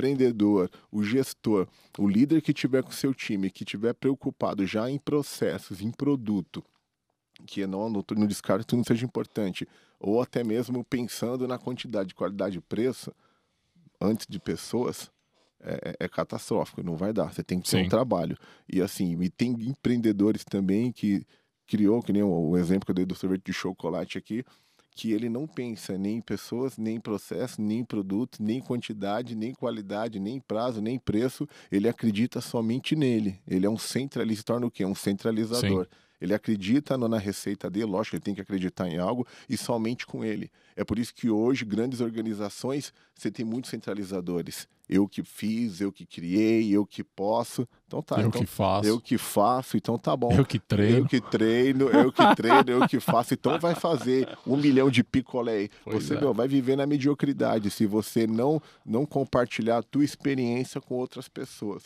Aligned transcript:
empreendedor, 0.00 0.70
o 0.90 1.02
gestor, 1.02 1.68
o 1.98 2.08
líder 2.08 2.40
que 2.40 2.52
tiver 2.52 2.82
com 2.82 2.90
seu 2.90 3.12
time, 3.14 3.50
que 3.50 3.64
tiver 3.64 3.92
preocupado 3.92 4.66
já 4.66 4.90
em 4.90 4.98
processos, 4.98 5.80
em 5.80 5.90
produto, 5.90 6.64
que 7.46 7.66
não, 7.66 7.88
no, 7.88 8.04
no 8.16 8.26
descarto 8.26 8.76
não 8.76 8.84
seja 8.84 9.04
importante, 9.04 9.68
ou 9.98 10.20
até 10.22 10.42
mesmo 10.42 10.84
pensando 10.84 11.46
na 11.46 11.58
quantidade, 11.58 12.14
qualidade 12.14 12.58
e 12.58 12.60
preço, 12.60 13.12
antes 14.00 14.26
de 14.26 14.38
pessoas, 14.38 15.10
é, 15.62 15.90
é, 15.90 16.04
é 16.04 16.08
catastrófico, 16.08 16.82
não 16.82 16.96
vai 16.96 17.12
dar. 17.12 17.32
Você 17.32 17.42
tem 17.42 17.60
que 17.60 17.70
ter 17.70 17.76
Sim. 17.78 17.84
um 17.84 17.88
trabalho. 17.88 18.36
E 18.66 18.80
assim, 18.80 19.20
e 19.20 19.28
tem 19.28 19.52
empreendedores 19.52 20.42
também 20.42 20.90
que 20.90 21.26
criou, 21.70 22.02
que 22.02 22.12
nem 22.12 22.22
o, 22.22 22.56
exemplo 22.56 22.84
que 22.84 22.90
eu 22.90 22.94
dei 22.96 23.04
do 23.06 23.14
sorvete 23.14 23.44
de 23.44 23.52
chocolate 23.52 24.18
aqui, 24.18 24.44
que 24.96 25.12
ele 25.12 25.28
não 25.28 25.46
pensa 25.46 25.96
nem 25.96 26.16
em 26.16 26.20
pessoas, 26.20 26.76
nem 26.76 26.96
em 26.96 27.00
processo, 27.00 27.62
nem 27.62 27.78
em 27.78 27.84
produto, 27.84 28.42
nem 28.42 28.58
em 28.58 28.60
quantidade, 28.60 29.36
nem 29.36 29.50
em 29.50 29.54
qualidade, 29.54 30.18
nem 30.18 30.36
em 30.36 30.40
prazo, 30.40 30.82
nem 30.82 30.96
em 30.96 30.98
preço. 30.98 31.48
Ele 31.70 31.88
acredita 31.88 32.40
somente 32.40 32.96
nele. 32.96 33.40
Ele 33.46 33.64
é 33.64 33.70
um 33.70 33.78
centralista, 33.78 34.40
se 34.40 34.44
torna 34.44 34.66
o 34.66 34.70
quê? 34.70 34.84
Um 34.84 34.96
centralizador. 34.96 35.84
Sim. 35.84 35.90
Ele 36.20 36.34
acredita 36.34 36.98
na 36.98 37.18
receita 37.18 37.70
dele, 37.70 37.86
lógico, 37.86 38.16
ele 38.16 38.22
tem 38.22 38.34
que 38.34 38.40
acreditar 38.40 38.88
em 38.88 38.98
algo 38.98 39.26
e 39.48 39.56
somente 39.56 40.06
com 40.06 40.24
ele. 40.24 40.50
É 40.76 40.84
por 40.84 40.98
isso 40.98 41.14
que 41.14 41.30
hoje, 41.30 41.64
grandes 41.64 42.00
organizações, 42.00 42.92
você 43.14 43.30
tem 43.30 43.44
muitos 43.44 43.70
centralizadores. 43.70 44.68
Eu 44.88 45.06
que 45.06 45.22
fiz, 45.22 45.80
eu 45.80 45.92
que 45.92 46.04
criei, 46.04 46.68
eu 46.70 46.84
que 46.84 47.04
posso. 47.04 47.66
Então 47.86 48.02
tá. 48.02 48.16
Eu 48.20 48.26
então, 48.26 48.40
que 48.40 48.46
faço. 48.46 48.88
Eu 48.88 49.00
que 49.00 49.16
faço, 49.16 49.76
então 49.76 49.96
tá 49.96 50.16
bom. 50.16 50.32
Eu 50.32 50.44
que 50.44 50.58
treino. 50.58 50.98
Eu 50.98 51.06
que 51.06 51.20
treino, 51.20 51.84
eu 51.88 52.12
que 52.12 52.34
treino, 52.34 52.70
eu 52.70 52.88
que 52.88 52.98
faço. 52.98 53.32
Então 53.34 53.56
vai 53.58 53.74
fazer 53.76 54.28
um 54.44 54.56
milhão 54.56 54.90
de 54.90 55.04
picolé. 55.04 55.68
Pois 55.84 56.04
você 56.04 56.14
é. 56.14 56.20
meu, 56.20 56.34
vai 56.34 56.48
viver 56.48 56.76
na 56.76 56.86
mediocridade 56.86 57.70
se 57.70 57.86
você 57.86 58.26
não, 58.26 58.60
não 58.84 59.06
compartilhar 59.06 59.78
a 59.78 59.82
tua 59.82 60.04
experiência 60.04 60.80
com 60.80 60.96
outras 60.96 61.28
pessoas. 61.28 61.84